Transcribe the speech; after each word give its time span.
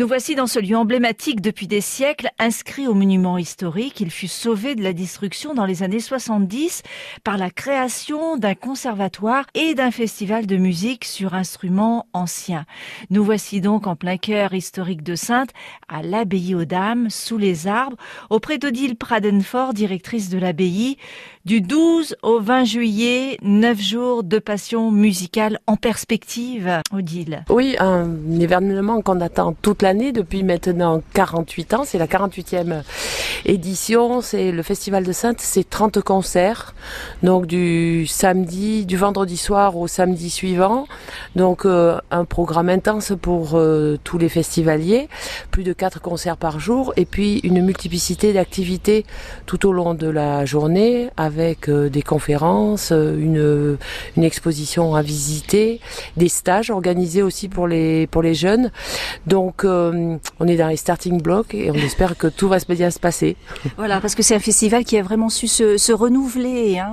Nous 0.00 0.08
voici 0.08 0.34
dans 0.34 0.46
ce 0.46 0.58
lieu 0.58 0.78
emblématique 0.78 1.42
depuis 1.42 1.66
des 1.66 1.82
siècles, 1.82 2.30
inscrit 2.38 2.88
au 2.88 2.94
monument 2.94 3.36
historique. 3.36 4.00
Il 4.00 4.10
fut 4.10 4.28
sauvé 4.28 4.74
de 4.74 4.82
la 4.82 4.94
destruction 4.94 5.52
dans 5.52 5.66
les 5.66 5.82
années 5.82 6.00
70 6.00 6.82
par 7.22 7.36
la 7.36 7.50
création 7.50 8.38
d'un 8.38 8.54
conservatoire 8.54 9.44
et 9.52 9.74
d'un 9.74 9.90
festival 9.90 10.46
de 10.46 10.56
musique 10.56 11.04
sur 11.04 11.34
instruments 11.34 12.06
anciens. 12.14 12.64
Nous 13.10 13.22
voici 13.22 13.60
donc 13.60 13.86
en 13.86 13.94
plein 13.94 14.16
cœur 14.16 14.54
historique 14.54 15.02
de 15.02 15.16
Sainte, 15.16 15.50
à 15.86 16.00
l'abbaye 16.00 16.54
aux 16.54 16.64
Dames, 16.64 17.10
sous 17.10 17.36
les 17.36 17.66
arbres, 17.66 17.98
auprès 18.30 18.56
d'Odile 18.56 18.96
Pradenfort, 18.96 19.74
directrice 19.74 20.30
de 20.30 20.38
l'abbaye. 20.38 20.96
Du 21.44 21.60
12 21.60 22.16
au 22.22 22.40
20 22.40 22.64
juillet, 22.64 23.38
9 23.42 23.80
jours 23.80 24.24
de 24.24 24.38
passion 24.38 24.90
musicale 24.90 25.58
en 25.66 25.76
perspective, 25.76 26.70
Odile. 26.90 27.44
Oui, 27.50 27.76
un 27.78 28.08
événement 28.38 29.02
qu'on 29.02 29.20
attend 29.20 29.54
toute 29.60 29.82
depuis 30.12 30.42
maintenant 30.42 31.02
48 31.14 31.74
ans. 31.74 31.84
C'est 31.84 31.98
la 31.98 32.06
48e 32.06 32.82
édition. 33.44 34.20
C'est 34.20 34.52
le 34.52 34.62
Festival 34.62 35.04
de 35.04 35.12
Sainte. 35.12 35.40
C'est 35.40 35.68
30 35.68 36.00
concerts. 36.00 36.74
Donc 37.22 37.46
du 37.46 38.06
samedi, 38.06 38.86
du 38.86 38.96
vendredi 38.96 39.36
soir 39.36 39.76
au 39.76 39.86
samedi 39.86 40.30
suivant. 40.30 40.86
Donc 41.36 41.64
euh, 41.64 41.98
un 42.10 42.24
programme 42.24 42.68
intense 42.68 43.12
pour 43.20 43.52
euh, 43.54 43.98
tous 44.04 44.18
les 44.18 44.28
festivaliers. 44.28 45.08
Plus 45.50 45.64
de 45.64 45.72
4 45.72 46.00
concerts 46.00 46.36
par 46.36 46.60
jour. 46.60 46.92
Et 46.96 47.04
puis 47.04 47.40
une 47.40 47.62
multiplicité 47.62 48.32
d'activités 48.32 49.04
tout 49.46 49.66
au 49.66 49.72
long 49.72 49.94
de 49.94 50.08
la 50.08 50.44
journée 50.44 51.10
avec 51.16 51.68
euh, 51.68 51.88
des 51.88 52.02
conférences, 52.02 52.90
une, 52.90 53.76
une 54.16 54.24
exposition 54.24 54.94
à 54.94 55.02
visiter, 55.02 55.80
des 56.16 56.28
stages 56.28 56.70
organisés 56.70 57.22
aussi 57.22 57.48
pour 57.48 57.66
les, 57.66 58.06
pour 58.06 58.22
les 58.22 58.34
jeunes. 58.34 58.70
Donc 59.26 59.64
on 59.64 60.48
est 60.48 60.56
dans 60.56 60.68
les 60.68 60.76
starting 60.76 61.20
blocks 61.20 61.54
et 61.54 61.70
on 61.70 61.74
espère 61.74 62.16
que 62.16 62.26
tout 62.26 62.48
va 62.48 62.58
bien 62.74 62.90
se 62.90 62.98
passer. 62.98 63.29
Voilà, 63.76 64.00
parce 64.00 64.14
que 64.14 64.22
c'est 64.22 64.34
un 64.34 64.40
festival 64.40 64.84
qui 64.84 64.96
a 64.98 65.02
vraiment 65.02 65.28
su 65.28 65.46
se, 65.48 65.92
renouveler. 65.92 66.78
Hein. 66.78 66.92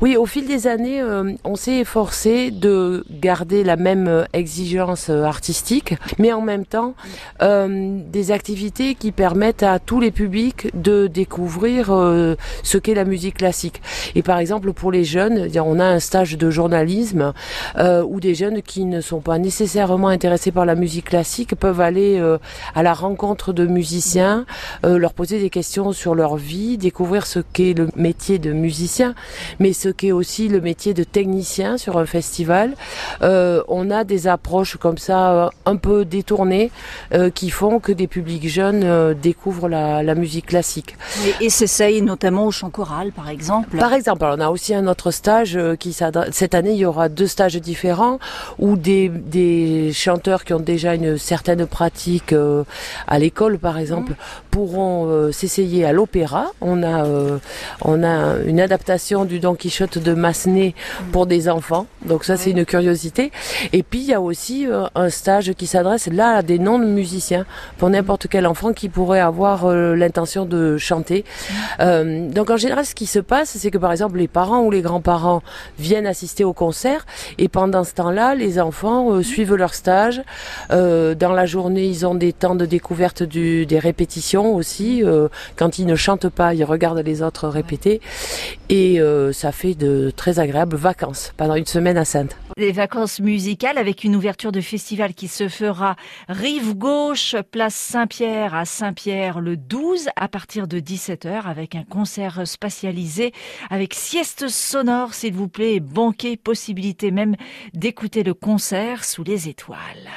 Oui, 0.00 0.16
au 0.16 0.26
fil 0.26 0.46
des 0.46 0.66
années, 0.66 1.02
on 1.44 1.56
s'est 1.56 1.78
efforcé 1.78 2.50
de 2.50 3.04
garder 3.10 3.64
la 3.64 3.76
même 3.76 4.26
exigence 4.32 5.10
artistique, 5.10 5.94
mais 6.18 6.32
en 6.32 6.40
même 6.40 6.66
temps 6.66 6.94
euh, 7.42 7.98
des 8.10 8.30
activités 8.30 8.94
qui 8.94 9.12
permettent 9.12 9.62
à 9.62 9.78
tous 9.78 10.00
les 10.00 10.10
publics 10.10 10.68
de 10.74 11.06
découvrir 11.06 11.90
euh, 11.90 12.34
ce 12.62 12.78
qu'est 12.78 12.94
la 12.94 13.04
musique 13.04 13.36
classique. 13.38 13.80
Et 14.14 14.22
par 14.22 14.38
exemple, 14.38 14.72
pour 14.72 14.92
les 14.92 15.04
jeunes, 15.04 15.48
on 15.64 15.80
a 15.80 15.84
un 15.84 16.00
stage 16.00 16.36
de 16.36 16.50
journalisme 16.50 17.32
euh, 17.78 18.02
où 18.02 18.20
des 18.20 18.34
jeunes 18.34 18.62
qui 18.62 18.84
ne 18.84 19.00
sont 19.00 19.20
pas 19.20 19.38
nécessairement 19.38 20.08
intéressés 20.08 20.52
par 20.52 20.66
la 20.66 20.74
musique 20.74 21.06
classique 21.06 21.54
peuvent 21.54 21.80
aller 21.80 22.18
euh, 22.18 22.38
à 22.74 22.82
la 22.82 22.94
rencontre 22.94 23.52
de 23.52 23.66
musiciens, 23.66 24.46
euh, 24.84 24.98
leur 24.98 25.14
poser 25.14 25.40
des 25.40 25.50
questions 25.50 25.63
sur 25.92 26.14
leur 26.14 26.36
vie, 26.36 26.78
découvrir 26.78 27.26
ce 27.26 27.40
qu'est 27.40 27.74
le 27.74 27.88
métier 27.96 28.38
de 28.38 28.52
musicien, 28.52 29.14
mais 29.58 29.72
ce 29.72 29.88
qu'est 29.88 30.12
aussi 30.12 30.48
le 30.48 30.60
métier 30.60 30.94
de 30.94 31.04
technicien 31.04 31.78
sur 31.78 31.98
un 31.98 32.06
festival. 32.06 32.74
on 33.20 33.90
a 33.90 34.04
des 34.04 34.26
approches 34.28 34.76
comme 34.76 34.98
ça 34.98 35.50
un 35.66 35.76
peu 35.76 36.04
détournées 36.04 36.70
qui 37.34 37.50
font 37.50 37.80
que 37.80 37.92
des 37.92 38.06
publics 38.06 38.48
jeunes 38.48 39.14
découvrent 39.14 39.68
la, 39.68 40.02
la, 40.02 40.14
musique 40.14 40.46
classique. 40.46 40.96
Et, 41.40 41.46
et 41.46 41.50
s'essayent 41.50 42.02
notamment 42.02 42.46
au 42.46 42.50
chant 42.50 42.70
choral, 42.70 43.12
par 43.12 43.28
exemple. 43.28 43.76
Par 43.78 43.92
exemple, 43.92 44.24
on 44.24 44.40
a 44.40 44.48
aussi 44.48 44.74
un 44.74 44.86
autre 44.86 45.10
stage 45.10 45.56
euh, 45.56 45.76
qui 45.76 45.92
s'adresse. 45.92 46.30
Cette 46.32 46.54
année, 46.54 46.72
il 46.72 46.78
y 46.78 46.84
aura 46.84 47.08
deux 47.08 47.26
stages 47.26 47.56
différents 47.56 48.18
où 48.58 48.76
des, 48.76 49.08
des 49.08 49.92
chanteurs 49.92 50.44
qui 50.44 50.52
ont 50.52 50.60
déjà 50.60 50.94
une 50.94 51.18
certaine 51.18 51.66
pratique 51.66 52.32
euh, 52.32 52.64
à 53.06 53.18
l'école, 53.18 53.58
par 53.58 53.78
exemple, 53.78 54.12
mmh. 54.12 54.16
pourront 54.50 55.06
euh, 55.08 55.32
s'essayer 55.54 55.84
à 55.84 55.92
l'opéra. 55.92 56.46
On 56.60 56.82
a, 56.82 57.06
on 57.82 58.02
a 58.02 58.36
une 58.44 58.60
adaptation 58.60 59.24
du 59.24 59.38
Don 59.38 59.54
Quichotte 59.54 59.98
de 59.98 60.14
Massenet 60.14 60.74
pour 61.12 61.26
des 61.26 61.48
enfants. 61.48 61.86
Donc 62.04 62.24
ça, 62.24 62.36
c'est 62.36 62.50
une 62.50 62.64
curiosité. 62.64 63.30
Et 63.72 63.82
puis, 63.82 64.00
il 64.00 64.06
y 64.06 64.14
a 64.14 64.20
aussi 64.20 64.66
un 64.94 65.10
stage 65.10 65.52
qui 65.52 65.66
s'adresse 65.66 66.08
là 66.08 66.36
à 66.36 66.42
des 66.42 66.58
non-musiciens 66.58 67.46
pour 67.78 67.88
n'importe 67.90 68.26
quel 68.28 68.46
enfant 68.46 68.72
qui 68.72 68.88
pourrait 68.88 69.20
avoir 69.20 69.72
l'intention 69.72 70.44
de 70.44 70.76
chanter. 70.76 71.24
Mmh. 71.80 72.30
donc 72.30 72.50
en 72.50 72.56
général, 72.56 72.84
ce 72.84 72.94
qui 72.94 73.06
se 73.06 73.18
passe 73.18 73.54
c'est 73.58 73.70
que 73.70 73.78
par 73.78 73.92
exemple 73.92 74.18
les 74.18 74.28
parents 74.28 74.62
ou 74.62 74.70
les 74.70 74.82
grands-parents 74.82 75.42
viennent 75.78 76.06
assister 76.06 76.44
au 76.44 76.52
concert 76.52 77.06
et 77.38 77.48
pendant 77.48 77.84
ce 77.84 77.94
temps-là, 77.94 78.34
les 78.34 78.60
enfants 78.60 79.12
euh, 79.12 79.22
suivent 79.22 79.54
leur 79.54 79.74
stage. 79.74 80.22
Euh, 80.70 81.14
dans 81.14 81.32
la 81.32 81.46
journée, 81.46 81.84
ils 81.84 82.06
ont 82.06 82.14
des 82.14 82.32
temps 82.32 82.54
de 82.54 82.66
découverte 82.66 83.22
du, 83.22 83.66
des 83.66 83.78
répétitions 83.78 84.54
aussi. 84.54 85.02
Euh, 85.04 85.28
quand 85.56 85.78
ils 85.78 85.86
ne 85.86 85.96
chantent 85.96 86.28
pas, 86.28 86.54
ils 86.54 86.64
regardent 86.64 87.04
les 87.04 87.22
autres 87.22 87.48
répéter 87.48 88.00
et 88.68 89.00
euh, 89.00 89.32
ça 89.32 89.52
fait 89.52 89.74
de 89.74 90.10
très 90.14 90.38
agréables 90.38 90.76
vacances 90.76 91.32
pendant 91.36 91.54
une 91.54 91.66
semaine 91.66 91.96
à 91.96 92.04
Sainte. 92.04 92.36
Des 92.56 92.72
vacances 92.72 93.20
musicales 93.20 93.78
avec 93.78 94.04
une 94.04 94.14
ouverture 94.16 94.52
de 94.52 94.60
festival 94.60 95.14
qui 95.14 95.28
se 95.28 95.48
fera 95.48 95.96
rive 96.28 96.74
gauche, 96.74 97.36
place 97.50 97.74
Saint-Pierre 97.74 98.54
à 98.54 98.64
Saint-Pierre 98.64 99.40
le 99.40 99.56
12 99.56 100.08
à 100.16 100.28
partir 100.28 100.68
de 100.68 100.78
17h 100.78 101.42
avec 101.44 101.74
un 101.74 101.84
concert 101.84 102.46
spatialisé 102.46 103.32
avec 103.70 103.94
sieste 103.94 104.48
sonore, 104.48 105.14
s'il 105.14 105.34
vous 105.34 105.48
plaît, 105.48 105.74
et 105.74 105.80
banquet, 105.80 106.36
possibilité 106.36 107.10
même 107.10 107.36
d'écouter 107.72 108.22
le 108.22 108.34
concert 108.34 109.04
sous 109.04 109.24
les 109.24 109.48
étoiles. 109.48 110.10